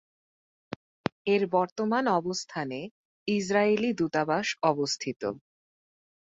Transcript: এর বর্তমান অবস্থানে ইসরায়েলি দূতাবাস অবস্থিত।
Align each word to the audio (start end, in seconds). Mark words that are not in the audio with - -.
এর 1.27 1.43
বর্তমান 1.55 2.05
অবস্থানে 2.19 2.79
ইসরায়েলি 3.27 3.89
দূতাবাস 3.93 4.47
অবস্থিত। 4.63 5.21